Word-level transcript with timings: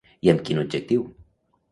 I 0.27 0.29
amb 0.31 0.41
quin 0.47 0.61
objectiu? 0.61 1.03